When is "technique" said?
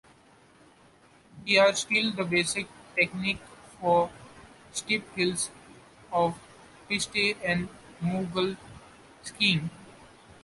2.95-3.37